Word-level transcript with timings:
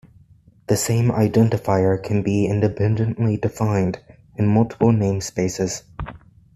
The 0.65 0.77
same 0.77 1.11
identifier 1.11 2.01
can 2.01 2.23
be 2.23 2.47
independently 2.47 3.37
defined 3.37 3.99
in 4.35 4.47
multiple 4.47 4.89
namespaces. 4.91 5.83